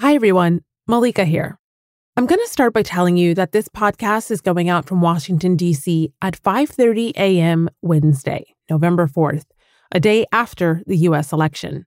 [0.00, 0.60] Hi, everyone.
[0.86, 1.58] Malika here.
[2.18, 5.56] I'm going to start by telling you that this podcast is going out from Washington,
[5.56, 6.12] D.C.
[6.20, 7.70] at 5.30 a.m.
[7.80, 9.46] Wednesday, November 4th,
[9.90, 11.32] a day after the U.S.
[11.32, 11.86] election.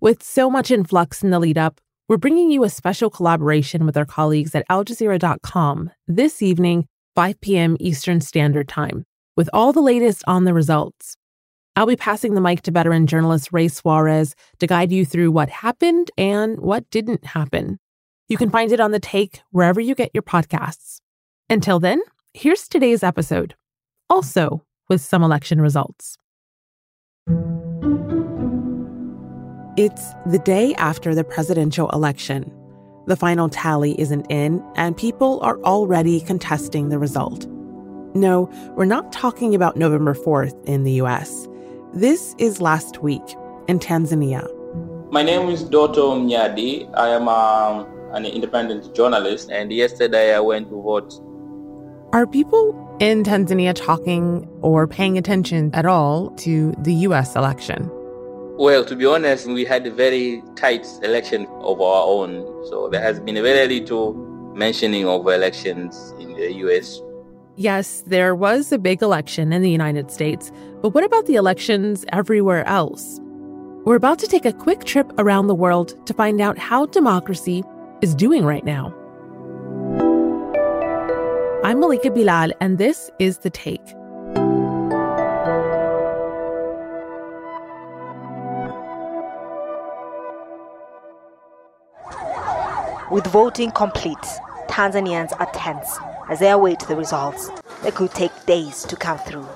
[0.00, 3.96] With so much influx in the lead up, we're bringing you a special collaboration with
[3.96, 6.86] our colleagues at AlJazeera.com this evening,
[7.16, 7.76] 5 p.m.
[7.80, 9.04] Eastern Standard Time,
[9.36, 11.16] with all the latest on the results.
[11.76, 15.48] I'll be passing the mic to veteran journalist Ray Suarez to guide you through what
[15.48, 17.78] happened and what didn't happen.
[18.28, 21.00] You can find it on The Take wherever you get your podcasts.
[21.48, 22.02] Until then,
[22.34, 23.54] here's today's episode,
[24.08, 26.16] also with some election results.
[29.76, 32.52] It's the day after the presidential election.
[33.06, 37.46] The final tally isn't in, and people are already contesting the result.
[38.14, 41.48] No, we're not talking about November 4th in the US.
[41.94, 43.34] This is last week
[43.66, 44.46] in Tanzania.
[45.10, 46.88] My name is Doto Mnyadi.
[46.94, 51.12] I am um, an independent journalist, and yesterday I went to vote.
[52.12, 57.90] Are people in Tanzania talking or paying attention at all to the US election?
[58.56, 62.44] Well, to be honest, we had a very tight election of our own.
[62.68, 64.14] So there has been very little
[64.54, 67.00] mentioning of elections in the US
[67.60, 72.06] Yes, there was a big election in the United States, but what about the elections
[72.10, 73.20] everywhere else?
[73.84, 77.62] We're about to take a quick trip around the world to find out how democracy
[78.00, 78.94] is doing right now.
[81.62, 83.84] I'm Malika Bilal, and this is The Take.
[93.10, 94.16] With voting complete,
[94.70, 95.98] Tanzanians are tense
[96.30, 97.50] as they await the results
[97.82, 99.46] that could take days to come through.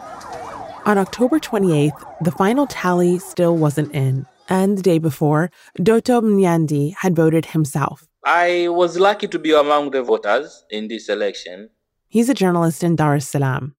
[0.85, 4.27] On October 28th, the final tally still wasn't in.
[4.51, 8.07] And the day before, Doto Mnyandi had voted himself.
[8.25, 11.71] I was lucky to be among the voters in this election.
[12.09, 13.75] He's a journalist in Dar es Salaam.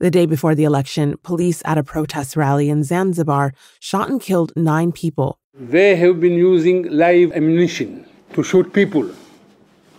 [0.00, 4.52] The day before the election, police at a protest rally in Zanzibar shot and killed
[4.56, 5.38] nine people.
[5.54, 9.10] They have been using live ammunition to shoot people.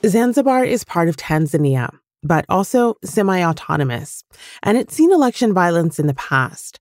[0.06, 1.90] Zanzibar is part of Tanzania,
[2.24, 4.24] but also semi autonomous,
[4.64, 6.80] and it's seen election violence in the past.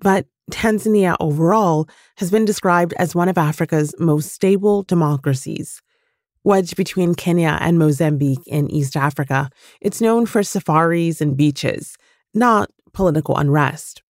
[0.00, 5.80] But Tanzania overall has been described as one of Africa's most stable democracies.
[6.44, 9.48] Wedged between Kenya and Mozambique in East Africa,
[9.80, 11.96] it's known for safaris and beaches,
[12.34, 14.02] not political unrest.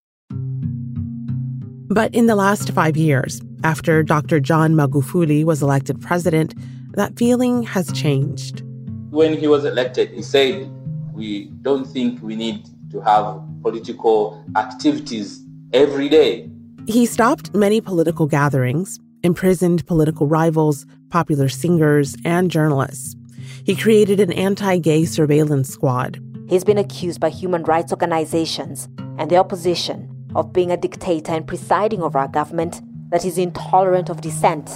[1.89, 4.41] But in the last five years, after Dr.
[4.41, 6.55] John Magufuli was elected president,
[6.95, 8.63] that feeling has changed.
[9.11, 10.69] When he was elected, he said
[11.15, 15.43] we don't think we need to have political activities
[15.73, 16.51] every day.
[16.87, 23.17] He stopped many political gatherings, imprisoned political rivals, popular singers, and journalists.
[23.65, 26.21] He created an anti gay surveillance squad.
[26.49, 28.89] He's been accused by human rights organizations
[29.19, 34.11] and the opposition of being a dictator and presiding over our government that is intolerant
[34.11, 34.69] of dissent.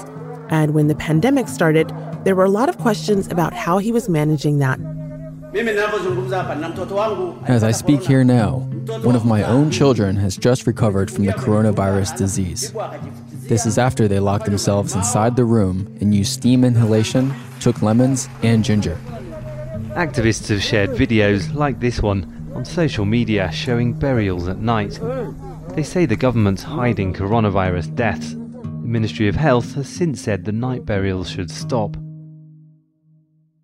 [0.51, 1.93] And when the pandemic started,
[2.25, 4.79] there were a lot of questions about how he was managing that
[7.55, 8.59] as I speak here now,
[9.03, 12.75] one of my own children has just recovered from the coronavirus disease.
[13.49, 18.29] This is after they locked themselves inside the room and used steam inhalation, took lemons,
[18.43, 18.99] and ginger.
[19.95, 25.01] Activists have shared videos like this one on social media showing burials at night.
[25.71, 28.33] They say the government's hiding coronavirus deaths.
[28.33, 31.97] The Ministry of Health has since said the night burials should stop.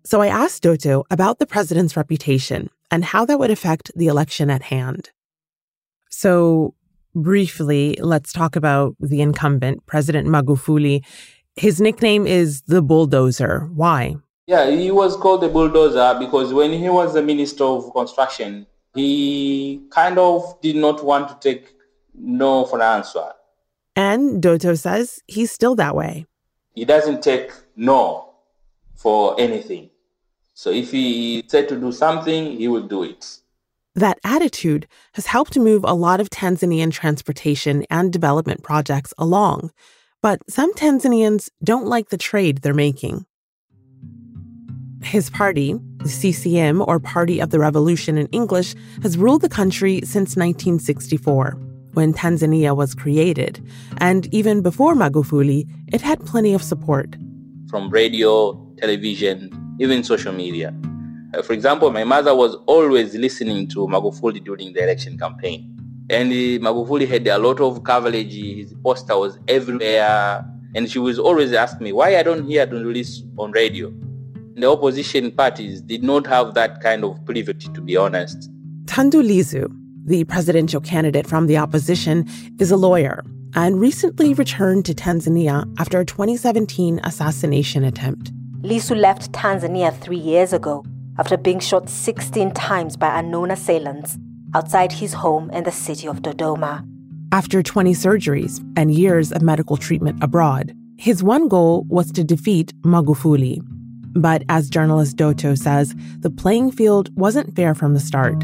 [0.05, 4.51] So I asked Doto about the president's reputation and how that would affect the election
[4.51, 5.09] at hand.
[6.11, 6.75] So,
[7.15, 11.03] briefly, let's talk about the incumbent, President Magufuli.
[11.55, 13.67] His nickname is the bulldozer.
[13.73, 14.17] Why?
[14.45, 19.81] Yeah, he was called the bulldozer because when he was the minister of construction, he
[19.89, 21.73] kind of did not want to take
[22.13, 23.31] no for an answer.
[23.95, 26.27] And Doto says he's still that way.
[26.75, 28.35] He doesn't take no
[28.93, 29.89] for anything.
[30.55, 33.39] So if he said to do something, he will do it.
[33.93, 39.71] That attitude has helped move a lot of Tanzanian transportation and development projects along.
[40.21, 43.25] But some Tanzanians don't like the trade they're making.
[45.03, 49.99] His party, the CCM, or Party of the Revolution in English, has ruled the country
[50.03, 51.51] since 1964,
[51.93, 53.61] when Tanzania was created.
[53.97, 57.17] And even before Magufuli, it had plenty of support.
[57.69, 60.73] From radio, television, even social media.
[61.33, 65.71] Uh, for example, my mother was always listening to Magufuli during the election campaign.
[66.09, 68.33] And uh, Magufuli had a lot of coverage.
[68.33, 70.45] His poster was everywhere.
[70.75, 73.93] And she was always asking me why I don't hear the release on radio.
[74.55, 78.49] The opposition parties did not have that kind of privilege, to be honest.
[78.85, 79.67] Tundu Lissu,
[80.05, 82.25] the presidential candidate from the opposition,
[82.59, 83.23] is a lawyer
[83.55, 88.31] and recently returned to Tanzania after a 2017 assassination attempt.
[88.65, 90.83] Lissu left Tanzania three years ago
[91.19, 94.17] after being shot 16 times by unknown assailants
[94.55, 96.83] outside his home in the city of Dodoma.
[97.31, 102.73] After 20 surgeries and years of medical treatment abroad, his one goal was to defeat
[102.81, 103.61] Magufuli.
[104.15, 108.39] But as journalist Doto says, the playing field wasn't fair from the start.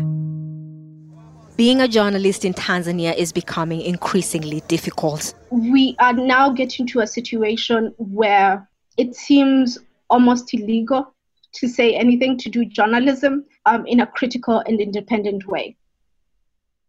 [1.57, 5.33] Being a journalist in Tanzania is becoming increasingly difficult.
[5.49, 9.79] We are now getting to a situation where it seems
[10.11, 11.15] almost illegal
[11.53, 15.75] to say anything to do journalism um, in a critical and independent way.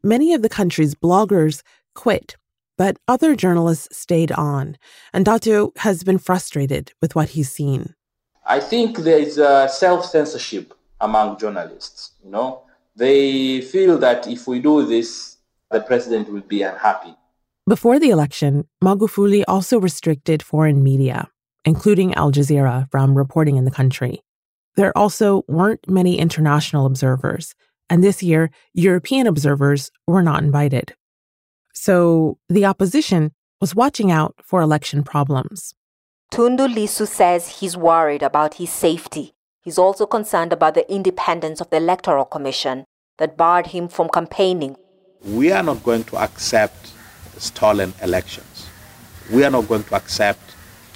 [0.03, 1.63] Many of the country's bloggers
[1.95, 2.37] quit,
[2.77, 4.77] but other journalists stayed on,
[5.13, 7.95] and Doto has been frustrated with what he's seen.
[8.45, 12.13] I think there is a self censorship among journalists.
[12.25, 12.63] You know,
[12.97, 15.37] they feel that if we do this,
[15.71, 17.15] the president will be unhappy.
[17.69, 21.31] Before the election, Magufuli also restricted foreign media,
[21.65, 24.23] including Al Jazeera, from reporting in the country.
[24.77, 27.55] There also weren't many international observers,
[27.91, 30.95] and this year, European observers were not invited.
[31.75, 35.75] So the opposition was watching out for election problems.
[36.33, 39.35] Tundu Lissu says he's worried about his safety.
[39.61, 42.87] He's also concerned about the independence of the Electoral Commission
[43.19, 44.77] that barred him from campaigning.
[45.23, 46.93] We are not going to accept
[47.37, 48.67] stolen elections.
[49.31, 50.52] We are not going to accept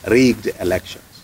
[0.06, 1.22] rigged elections.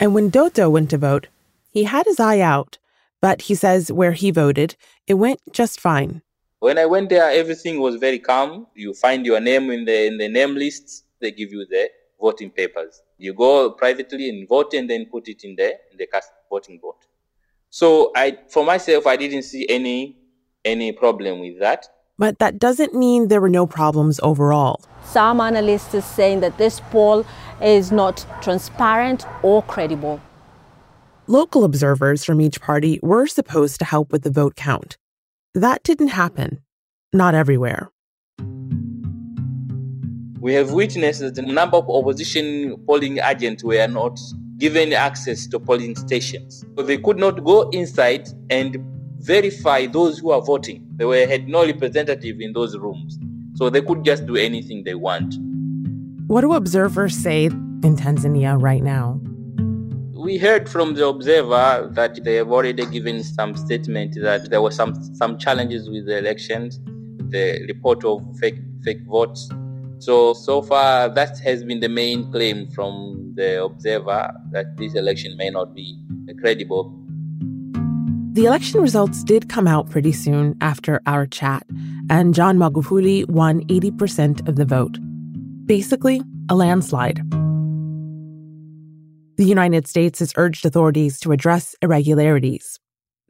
[0.00, 1.28] And when Doto went to vote,
[1.70, 2.78] he had his eye out,
[3.20, 4.76] but he says where he voted,
[5.06, 6.22] it went just fine.
[6.60, 8.66] When I went there, everything was very calm.
[8.74, 11.02] You find your name in the in the name lists.
[11.20, 11.90] They give you the
[12.20, 13.02] voting papers.
[13.18, 16.80] You go privately and vote, and then put it in the in the cast voting
[16.80, 17.04] vote.
[17.70, 20.16] So I, for myself, I didn't see any
[20.64, 21.86] any problem with that.
[22.16, 24.80] But that doesn't mean there were no problems overall.
[25.04, 27.26] Some analysts are saying that this poll
[27.62, 30.20] is not transparent or credible.
[31.26, 34.98] Local observers from each party were supposed to help with the vote count.
[35.54, 36.60] That didn't happen,
[37.12, 37.90] not everywhere.
[40.40, 44.20] We have witnessed that a number of opposition polling agents were not
[44.58, 46.64] given access to polling stations.
[46.76, 48.76] So they could not go inside and
[49.18, 50.86] verify those who are voting.
[50.96, 53.18] They were, had no representative in those rooms.
[53.54, 55.34] So they could just do anything they want.
[56.34, 59.20] What do observers say in Tanzania right now?
[60.16, 64.72] we heard from the observer that they have already given some statement that there were
[64.72, 66.80] some some challenges with the elections,
[67.30, 69.48] the report of fake fake votes.
[70.00, 75.36] So so far that has been the main claim from the observer that this election
[75.36, 75.96] may not be
[76.40, 76.92] credible.
[78.32, 81.64] The election results did come out pretty soon after our chat,
[82.10, 84.98] and John Magufuli won 80% of the vote.
[85.66, 86.20] Basically,
[86.50, 87.22] a landslide.
[89.36, 92.78] The United States has urged authorities to address irregularities.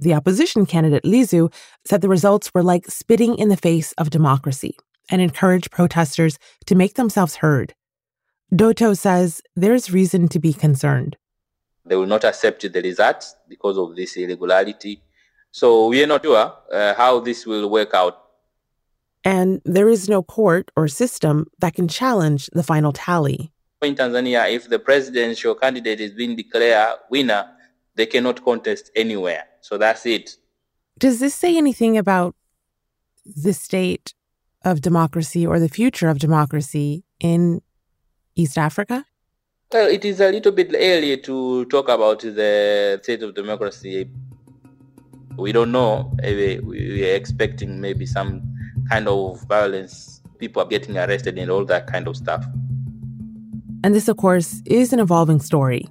[0.00, 1.52] The opposition candidate Lissu
[1.86, 4.76] said the results were like spitting in the face of democracy
[5.08, 7.74] and encouraged protesters to make themselves heard.
[8.54, 11.16] Doto says there's reason to be concerned.
[11.86, 15.02] They will not accept the results because of this irregularity.
[15.52, 18.23] So we are not sure uh, how this will work out.
[19.24, 23.52] And there is no court or system that can challenge the final tally
[23.84, 27.48] in Tanzania, if the presidential candidate is being declared winner,
[27.94, 29.44] they cannot contest anywhere.
[29.60, 30.36] So that's it.
[30.98, 32.34] Does this say anything about
[33.24, 34.14] the state
[34.64, 37.60] of democracy or the future of democracy in
[38.34, 39.04] East Africa?
[39.72, 44.08] Well, it is a little bit early to talk about the state of democracy.
[45.36, 46.14] We don't know.
[46.22, 48.53] We are expecting maybe some
[48.88, 50.20] kind of violence.
[50.38, 52.44] People are getting arrested and all that kind of stuff.
[53.82, 55.86] And this, of course, is an evolving story.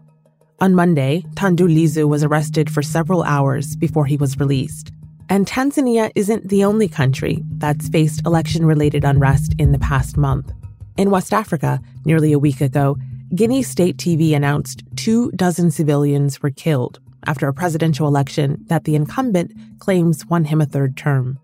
[0.59, 4.91] On Monday, Tundu Lissu was arrested for several hours before he was released.
[5.29, 10.51] And Tanzania isn't the only country that's faced election related unrest in the past month.
[10.97, 12.97] In West Africa, nearly a week ago,
[13.35, 18.95] Guinea State TV announced two dozen civilians were killed after a presidential election that the
[18.95, 21.39] incumbent claims won him a third term.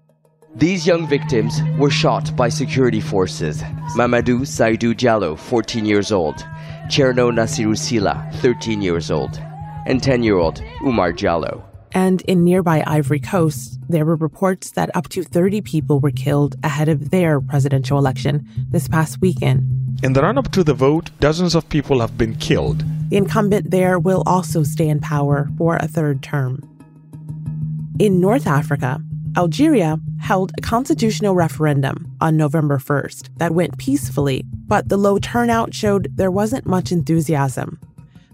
[0.56, 3.62] These young victims were shot by security forces.
[3.96, 6.36] Mamadou Saidu Jallo, 14 years old,
[6.88, 9.40] Cherno Nasiru Sila, 13 years old,
[9.86, 11.64] and 10 year old Umar Jallo.
[11.92, 16.56] And in nearby Ivory Coast, there were reports that up to 30 people were killed
[16.64, 20.00] ahead of their presidential election this past weekend.
[20.04, 22.84] In the run up to the vote, dozens of people have been killed.
[23.10, 26.64] The incumbent there will also stay in power for a third term.
[28.00, 29.02] In North Africa,
[29.38, 35.74] Algeria held a constitutional referendum on November 1st that went peacefully, but the low turnout
[35.74, 37.80] showed there wasn't much enthusiasm.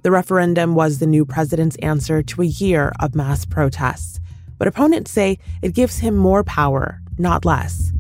[0.04, 4.20] The referendum was the new president's answer to a year of mass protests,
[4.58, 7.92] but opponents say it gives him more power, not less.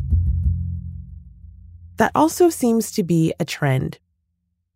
[1.97, 3.99] That also seems to be a trend.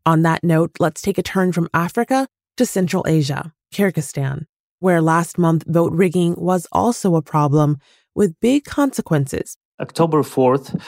[0.06, 4.46] On that note, let's take a turn from Africa to Central Asia, Kyrgyzstan,
[4.80, 7.78] where last month vote rigging was also a problem
[8.16, 9.58] with big consequences.
[9.80, 10.82] October 4th,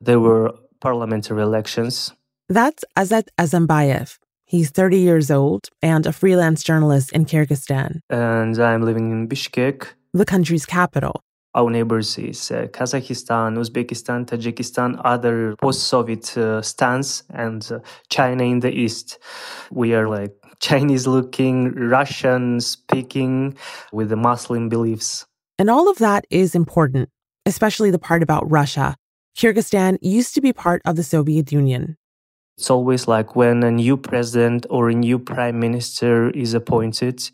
[0.00, 2.12] there were parliamentary elections.
[2.48, 4.18] That's Azat Azambayev.
[4.44, 8.00] He's 30 years old and a freelance journalist in Kyrgyzstan.
[8.08, 11.22] And I'm living in Bishkek, the country's capital.
[11.56, 17.78] Our neighbors is uh, Kazakhstan, Uzbekistan, Tajikistan, other post-Soviet uh, states, and uh,
[18.10, 19.18] China in the east.
[19.70, 23.56] We are like Chinese-looking, Russian-speaking,
[23.90, 25.26] with the Muslim beliefs.
[25.58, 27.08] And all of that is important,
[27.46, 28.96] especially the part about Russia.
[29.36, 31.96] Kyrgyzstan used to be part of the Soviet Union.
[32.58, 37.30] It's always like when a new president or a new prime minister is appointed,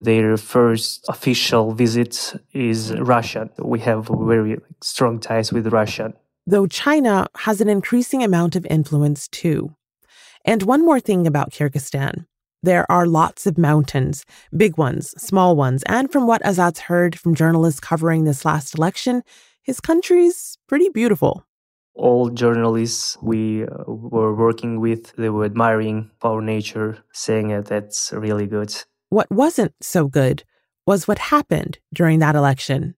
[0.00, 3.50] their first official visit is Russia.
[3.58, 6.14] We have very strong ties with Russia.
[6.46, 9.74] Though China has an increasing amount of influence too.
[10.44, 12.26] And one more thing about Kyrgyzstan.
[12.62, 17.34] There are lots of mountains, big ones, small ones, and from what Azat's heard from
[17.34, 19.22] journalists covering this last election,
[19.62, 21.46] his country's pretty beautiful.
[21.94, 28.12] All journalists we uh, were working with, they were admiring our nature, saying that that's
[28.12, 28.74] really good.
[29.08, 30.44] What wasn't so good
[30.86, 32.94] was what happened during that election.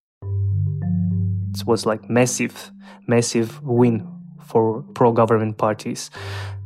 [1.55, 2.73] It was like massive,
[3.07, 4.09] massive win
[4.45, 6.11] for pro-government parties.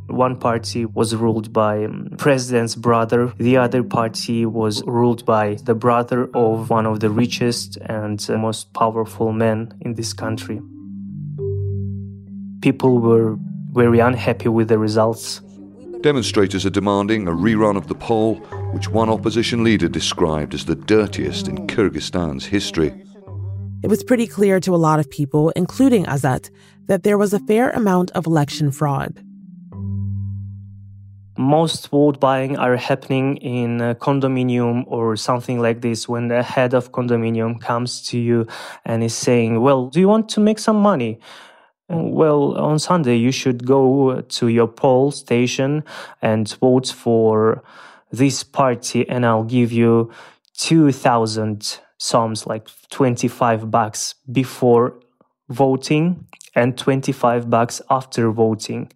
[0.08, 3.32] One party was ruled by um, president's brother.
[3.38, 8.36] The other party was ruled by the brother of one of the richest and uh,
[8.36, 10.60] most powerful men in this country.
[12.62, 13.36] People were
[13.72, 15.40] very unhappy with the results.
[16.02, 18.36] Demonstrators are demanding a rerun of the poll,
[18.72, 22.94] which one opposition leader described as the dirtiest in Kyrgyzstan's history.
[23.82, 26.50] It was pretty clear to a lot of people, including Azat,
[26.86, 29.22] that there was a fair amount of election fraud.
[31.36, 36.72] Most vote buying are happening in a condominium or something like this when the head
[36.74, 38.46] of condominium comes to you
[38.84, 41.20] and is saying, Well, do you want to make some money?
[41.92, 45.84] Uh, well, on Sunday, you should go to your poll station
[46.20, 47.62] and vote for
[48.10, 50.10] this party, and I'll give you
[50.56, 54.98] 2,000 soms, like 25 bucks before
[55.48, 58.90] voting and 25 bucks after voting.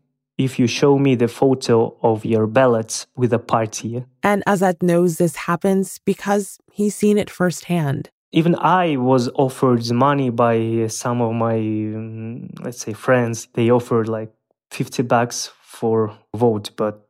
[0.44, 4.04] If you show me the photo of your ballot with a party.
[4.22, 10.30] And Azat knows this happens because he's seen it firsthand even I was offered money
[10.30, 13.48] by some of my, um, let's say, friends.
[13.54, 14.32] They offered like
[14.70, 17.08] 50 bucks for vote, but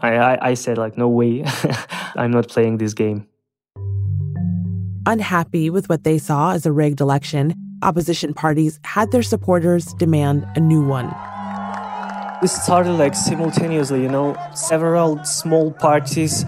[0.00, 1.44] I, I, I said like, no way,
[2.16, 3.26] I'm not playing this game.
[5.06, 10.46] Unhappy with what they saw as a rigged election, opposition parties had their supporters demand
[10.54, 11.12] a new one.
[12.40, 16.44] This started like simultaneously, you know, several small parties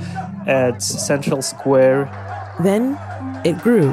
[0.46, 2.08] at Central Square.
[2.62, 2.96] Then
[3.44, 3.92] it grew.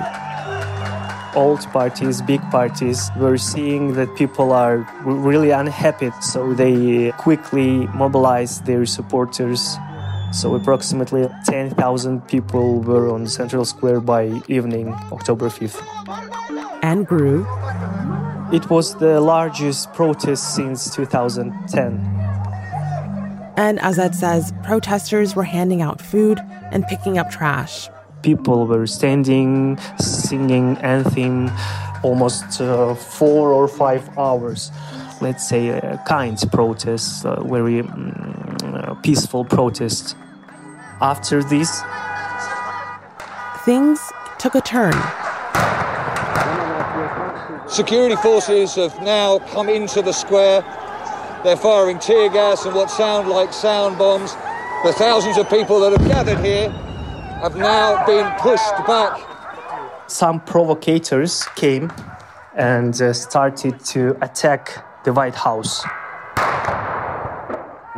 [1.35, 8.65] Old parties, big parties were seeing that people are really unhappy, so they quickly mobilized
[8.65, 9.77] their supporters.
[10.31, 15.81] So approximately 10,000 people were on Central Square by evening, October 5th.
[16.83, 17.45] And grew.
[18.53, 21.93] It was the largest protest since 2010.
[23.57, 26.39] And Azat says protesters were handing out food
[26.71, 27.89] and picking up trash
[28.27, 31.49] people were standing, singing anthem
[32.03, 34.71] almost uh, four or five hours.
[35.21, 40.15] Let's say a kind protest, a very um, peaceful protest.
[41.01, 41.81] After this,
[43.65, 43.99] things
[44.39, 44.93] took a turn.
[47.67, 50.61] Security forces have now come into the square.
[51.43, 54.33] They're firing tear gas and what sound like sound bombs.
[54.83, 56.69] The thousands of people that have gathered here
[57.41, 59.19] have now been pushed back.
[60.07, 61.91] Some provocators came
[62.55, 65.85] and uh, started to attack the White House,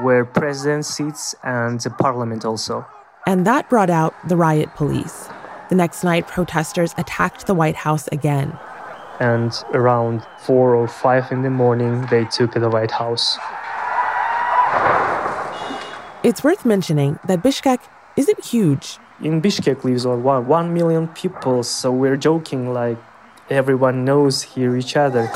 [0.04, 2.86] where president sits and the parliament also.
[3.26, 5.30] And that brought out the riot police.
[5.70, 8.58] The next night, protesters attacked the White House again.
[9.20, 13.38] And around four or five in the morning, they took the White House.
[16.24, 17.80] It's worth mentioning that Bishkek
[18.18, 18.98] isn't huge.
[19.22, 22.98] In Bishkek lives one, one million people, so we're joking like
[23.50, 25.30] everyone knows here each other.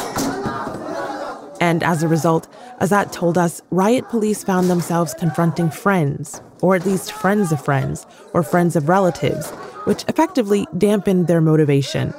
[1.60, 2.48] And as a result,
[2.82, 8.06] Azat told us, riot police found themselves confronting friends, or at least friends of friends,
[8.34, 9.50] or friends of relatives,
[9.86, 12.13] which effectively dampened their motivation.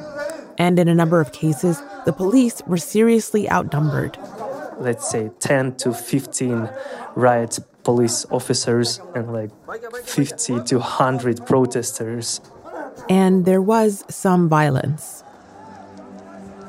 [0.58, 4.18] And in a number of cases, the police were seriously outnumbered.
[4.78, 6.68] Let's say 10 to 15
[7.14, 9.50] riot police officers and like
[10.04, 12.40] 50 to 100 protesters.
[13.08, 15.22] And there was some violence.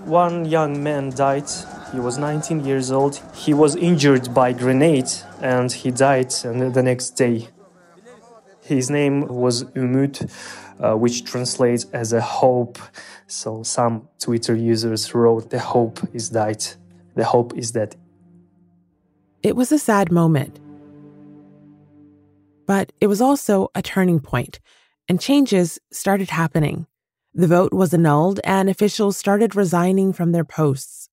[0.06, 1.50] One young man died.
[1.92, 3.22] He was 19 years old.
[3.34, 5.10] He was injured by grenade
[5.42, 7.50] and he died the next day.
[8.62, 10.26] His name was Umut,
[10.80, 12.78] uh, which translates as a hope.
[13.28, 16.64] So some Twitter users wrote, "The hope is died.
[17.16, 17.96] The hope is dead."
[19.44, 20.60] It was a sad moment.
[22.68, 24.60] But it was also a turning point,
[25.08, 26.88] and changes started happening.
[27.34, 31.10] The vote was annulled, and officials started resigning from their posts.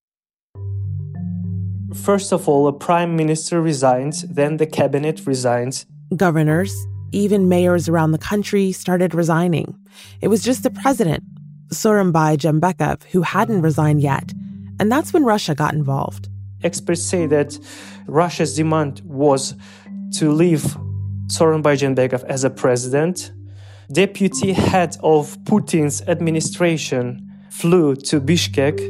[1.95, 5.85] First of all, a prime minister resigned, then the cabinet resigned.
[6.17, 6.75] Governors,
[7.13, 9.79] even mayors around the country started resigning.
[10.21, 11.23] It was just the president,
[11.69, 14.33] Sooronbay Jeenbekov, who hadn't resigned yet.
[14.81, 16.29] And that's when Russia got involved.
[16.63, 17.59] Experts say that
[18.07, 19.55] Russia's demand was
[20.19, 20.63] to leave
[21.27, 23.33] Sooronbay Jeenbekov as a president.
[23.91, 28.81] Deputy head of Putin's administration flew to Bishkek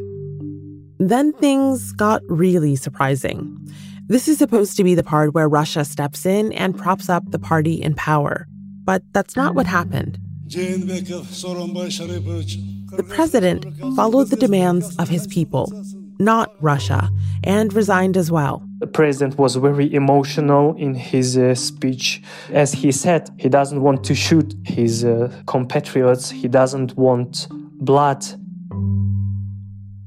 [1.09, 3.59] then things got really surprising.
[4.13, 7.39] This is supposed to be the part where Russia steps in and props up the
[7.39, 8.47] party in power.
[8.85, 10.19] But that's not what happened.
[10.49, 11.27] The
[13.09, 13.65] president
[13.97, 15.73] followed the demands of his people,
[16.19, 17.09] not Russia,
[17.43, 18.63] and resigned as well.
[18.81, 22.21] The president was very emotional in his uh, speech.
[22.51, 28.27] As he said, he doesn't want to shoot his uh, compatriots, he doesn't want blood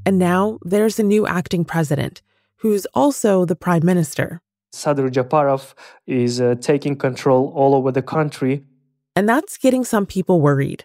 [0.05, 2.21] and now there's a new acting president
[2.65, 4.41] who's also the prime minister.
[4.73, 5.75] Sadyr Japarov
[6.07, 8.63] is uh, taking control all over the country.
[9.15, 10.83] And that's getting some people worried.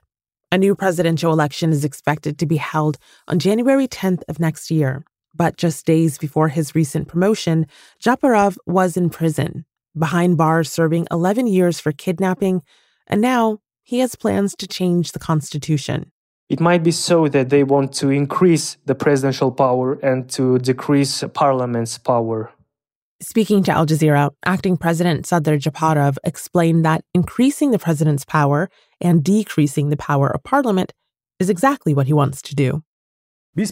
[0.53, 5.07] A new presidential election is expected to be held on January 10th of next year.
[5.35, 7.67] But just days before his recent promotion,
[7.99, 9.65] Japarov was in prison,
[9.99, 12.61] behind bars serving 11 years for kidnapping,
[13.07, 16.13] and now he has plans to change the constitution.
[16.51, 21.23] It might be so that they want to increase the presidential power and to decrease
[21.33, 22.51] parliament's power.
[23.23, 28.69] Speaking to Al Jazeera, acting president Sadyr Japarov explained that increasing the president's power
[29.01, 30.93] and decreasing the power of parliament
[31.39, 32.83] is exactly what he wants to do.
[33.57, 33.67] Maybe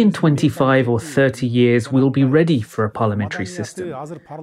[0.00, 3.92] in 25 or 30 years we'll be ready for a parliamentary system.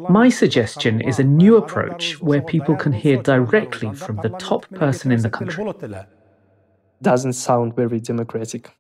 [0.10, 5.14] My suggestion is a new approach where people can hear directly from the top person
[5.14, 5.64] in the country.
[7.02, 8.74] Doesn't sound very democratic.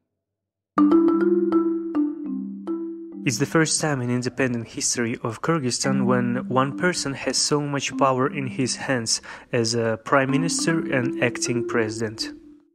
[3.26, 7.98] It's the first time in independent history of Kyrgyzstan when one person has so much
[7.98, 9.22] power in his hands
[9.54, 12.34] as a prime minister and acting president.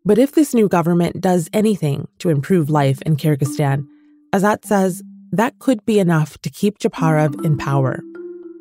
[0.09, 3.87] But if this new government does anything to improve life in Kyrgyzstan,
[4.33, 8.01] Azat says that could be enough to keep Japarov in power.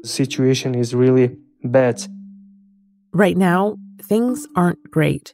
[0.01, 2.05] The situation is really bad.
[3.13, 5.33] Right now, things aren't great.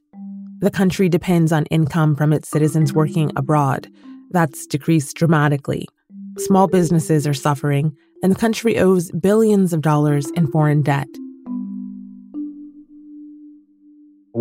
[0.60, 3.88] The country depends on income from its citizens working abroad.
[4.30, 5.88] That's decreased dramatically.
[6.38, 11.08] Small businesses are suffering, and the country owes billions of dollars in foreign debt.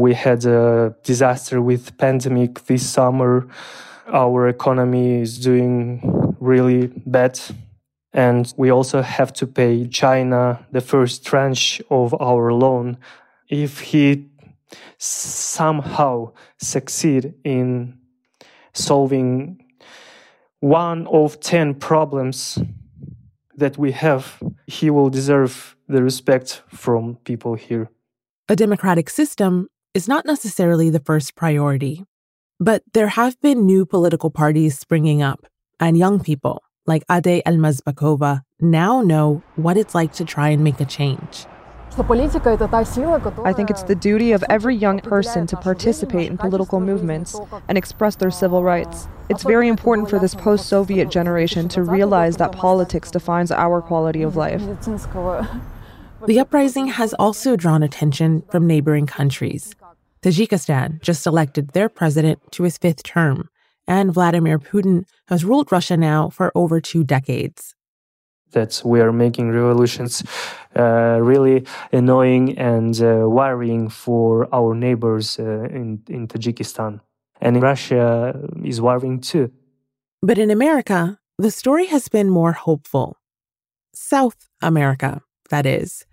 [0.02, 3.46] We had a disaster with pandemic this summer.
[4.12, 7.38] Our economy is doing really bad.
[8.12, 12.98] And we also have to pay China the first tranche of our loan.
[13.48, 14.26] If he
[14.98, 17.96] somehow succeed in
[18.72, 19.64] solving
[20.58, 22.58] one of 10 problems
[23.56, 27.88] that we have, he will deserve the respect from people here.
[28.48, 32.04] A democratic system is not necessarily the first priority.
[32.58, 35.46] But there have been new political parties springing up,
[35.78, 40.80] and young people, like Ade Almazbakova, now know what it's like to try and make
[40.80, 41.46] a change.
[41.98, 47.76] I think it's the duty of every young person to participate in political movements and
[47.76, 49.08] express their civil rights.
[49.28, 54.22] It's very important for this post Soviet generation to realize that politics defines our quality
[54.22, 54.62] of life.
[56.26, 59.74] The uprising has also drawn attention from neighboring countries.
[60.22, 63.48] Tajikistan just elected their president to his fifth term,
[63.88, 67.74] and Vladimir Putin has ruled Russia now for over two decades.
[68.52, 70.22] that we are making revolutions
[70.76, 77.00] uh, really annoying and uh, worrying for our neighbors uh, in, in Tajikistan.
[77.40, 79.50] And Russia is worrying too.
[80.20, 83.16] But in America, the story has been more hopeful.
[83.94, 86.04] South America, that is.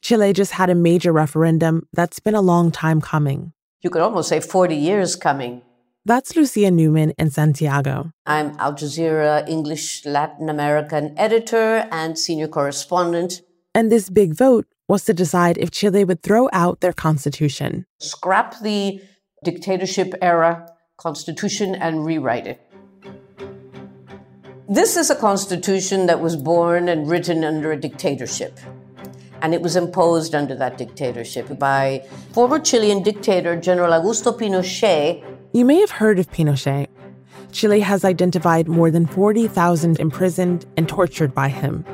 [0.00, 3.52] Chile just had a major referendum that's been a long time coming.
[3.80, 5.62] You could almost say 40 years coming.
[6.04, 8.10] That's Lucia Newman in Santiago.
[8.26, 13.42] I'm Al Jazeera English Latin American editor and senior correspondent.
[13.74, 17.86] And this big vote was to decide if Chile would throw out their constitution.
[18.00, 19.00] Scrap the
[19.44, 22.60] dictatorship era constitution and rewrite it.
[24.68, 28.58] This is a constitution that was born and written under a dictatorship.
[29.40, 35.22] And it was imposed under that dictatorship by former Chilean dictator General Augusto Pinochet
[35.54, 36.88] you may have heard of Pinochet.
[37.52, 41.86] Chile has identified more than 40,000 imprisoned and tortured by him.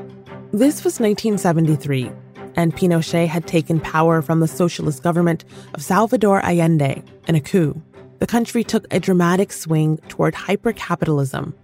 [0.53, 2.11] This was 1973,
[2.57, 7.81] and Pinochet had taken power from the socialist government of Salvador Allende in a coup.
[8.19, 11.55] The country took a dramatic swing toward hypercapitalism.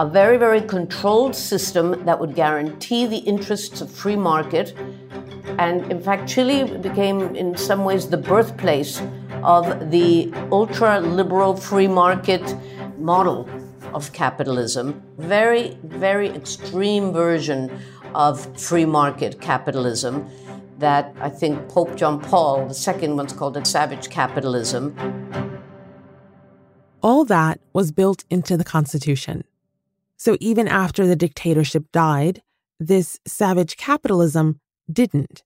[0.00, 4.74] A very, very controlled system that would guarantee the interests of free market.
[5.58, 9.00] And in fact, Chile became, in some ways, the birthplace
[9.44, 12.56] of the ultra liberal free market
[12.98, 13.48] model
[13.92, 15.00] of capitalism.
[15.18, 17.70] Very, very extreme version
[18.16, 20.28] of free market capitalism
[20.78, 24.96] that I think Pope John Paul II once called it savage capitalism.
[27.00, 29.44] All that was built into the Constitution.
[30.16, 32.42] So even after the dictatorship died,
[32.80, 35.42] this savage capitalism didn't.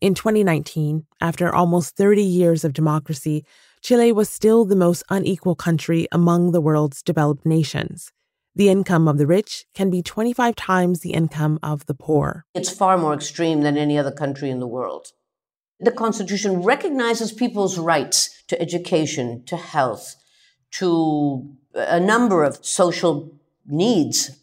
[0.00, 3.44] In 2019, after almost 30 years of democracy,
[3.82, 8.12] Chile was still the most unequal country among the world's developed nations.
[8.54, 12.44] The income of the rich can be 25 times the income of the poor.
[12.54, 15.08] It's far more extreme than any other country in the world.
[15.78, 20.16] The Constitution recognizes people's rights to education, to health,
[20.72, 23.39] to a number of social
[23.70, 24.40] needs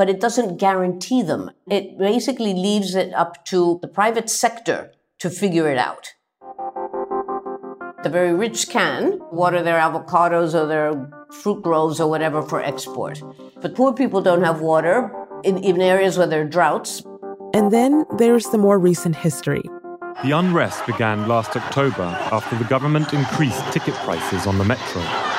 [0.00, 1.50] but it doesn't guarantee them.
[1.68, 6.14] It basically leaves it up to the private sector to figure it out.
[8.02, 10.90] The very rich can water their avocados or their
[11.30, 13.22] fruit groves or whatever for export.
[13.60, 17.02] But poor people don't have water in, in areas where there are droughts.
[17.52, 19.60] And then there's the more recent history.
[20.24, 25.29] The unrest began last October after the government increased ticket prices on the metro.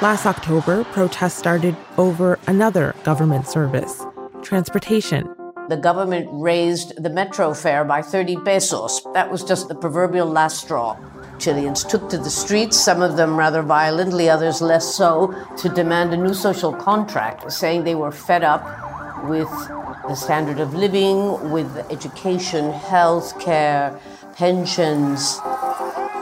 [0.00, 4.06] Last October, protests started over another government service
[4.42, 5.28] transportation.
[5.68, 9.04] The government raised the metro fare by 30 pesos.
[9.12, 10.96] That was just the proverbial last straw.
[11.40, 16.14] Chileans took to the streets, some of them rather violently, others less so, to demand
[16.14, 18.62] a new social contract, saying they were fed up
[19.24, 19.50] with
[20.06, 23.98] the standard of living, with education, health care,
[24.36, 25.40] pensions.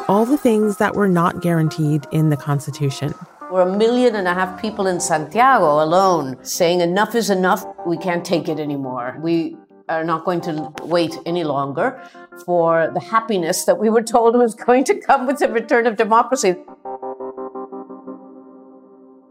[0.08, 3.12] All the things that were not guaranteed in the Constitution.
[3.56, 7.64] We're a million and a half people in Santiago alone saying enough is enough.
[7.86, 9.16] We can't take it anymore.
[9.22, 9.56] We
[9.88, 11.98] are not going to wait any longer
[12.44, 15.96] for the happiness that we were told was going to come with the return of
[15.96, 16.56] democracy.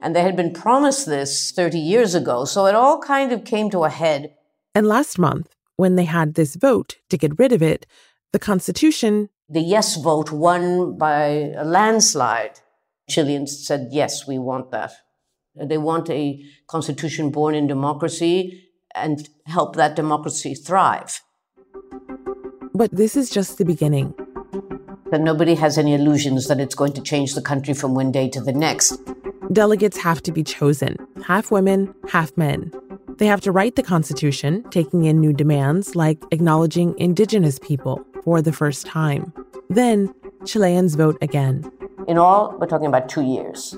[0.01, 3.69] And they had been promised this 30 years ago, so it all kind of came
[3.69, 4.33] to a head.
[4.73, 7.85] And last month, when they had this vote to get rid of it,
[8.33, 9.29] the Constitution.
[9.47, 12.61] The yes vote won by a landslide.
[13.09, 14.93] Chileans said, yes, we want that.
[15.55, 21.21] They want a constitution born in democracy and help that democracy thrive.
[22.73, 24.13] But this is just the beginning.
[25.11, 28.27] That nobody has any illusions that it's going to change the country from one day
[28.29, 28.99] to the next.
[29.53, 32.71] Delegates have to be chosen half women, half men.
[33.17, 38.41] They have to write the Constitution, taking in new demands like acknowledging indigenous people for
[38.41, 39.31] the first time.
[39.69, 40.13] Then,
[40.45, 41.71] Chileans vote again.
[42.07, 43.75] In all, we're talking about two years.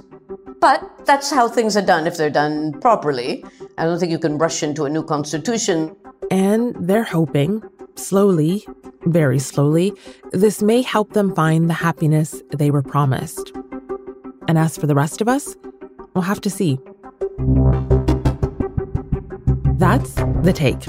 [0.59, 3.45] But that's how things are done if they're done properly.
[3.77, 5.95] I don't think you can rush into a new constitution.
[6.31, 7.63] And they're hoping,
[7.95, 8.67] slowly,
[9.05, 9.93] very slowly,
[10.31, 13.51] this may help them find the happiness they were promised.
[14.47, 15.55] And as for the rest of us,
[16.13, 16.79] we'll have to see.
[19.77, 20.85] That's the take.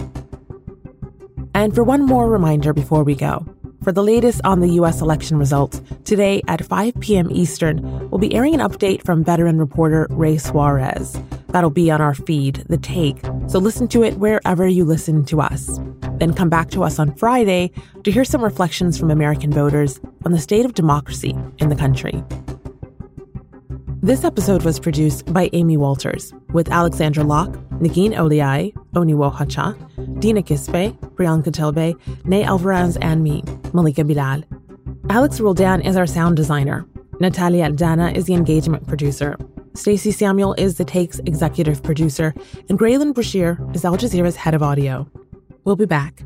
[1.55, 3.45] And for one more reminder before we go,
[3.89, 5.01] for the latest on the U.S.
[5.01, 7.31] election results, today at 5 p.m.
[7.31, 11.19] Eastern, we'll be airing an update from veteran reporter Ray Suarez.
[11.53, 15.41] That'll be on our feed, The Take, so listen to it wherever you listen to
[15.41, 15.81] us.
[16.19, 17.73] Then come back to us on Friday
[18.05, 22.23] to hear some reflections from American voters on the state of democracy in the country.
[24.01, 29.77] This episode was produced by Amy Walters with Alexandra Locke, Negin Owliaei, Oniwo Hacha,
[30.21, 34.45] Dina Kesbeh, Priyanka Tilve, Ney Alvarez, and me, Malika Bilal.
[35.11, 36.87] Alex Roldan is our sound designer.
[37.19, 39.37] Natalia Aldana is the engagement producer.
[39.75, 42.33] Stacey Samuel is the Takes executive producer,
[42.69, 45.11] and Graelyn Brashear is Al Jazeera's head of audio.
[45.65, 46.23] We'll be back